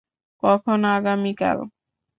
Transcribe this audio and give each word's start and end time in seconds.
কখন, 0.43 0.79
আগামীকাল? 0.95 1.57